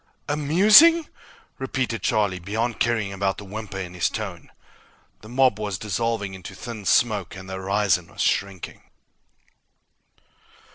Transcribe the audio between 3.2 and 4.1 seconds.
the whimper in his